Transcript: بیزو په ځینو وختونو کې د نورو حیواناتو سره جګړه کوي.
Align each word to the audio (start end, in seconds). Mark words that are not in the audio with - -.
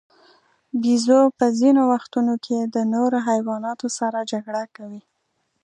بیزو 0.81 1.19
په 1.37 1.45
ځینو 1.59 1.81
وختونو 1.93 2.33
کې 2.45 2.57
د 2.75 2.75
نورو 2.93 3.17
حیواناتو 3.27 3.87
سره 3.97 4.27
جګړه 4.31 4.63
کوي. 4.75 5.01